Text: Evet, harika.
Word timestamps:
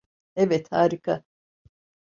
Evet, 0.35 0.71
harika. 0.71 1.23